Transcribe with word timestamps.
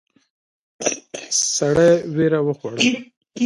سړی 1.55 1.91
وېره 2.15 2.39
وخوړه. 2.47 2.81